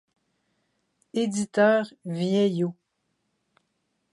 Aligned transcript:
Éditeur 1.13 1.93
Vieillot. 2.05 2.73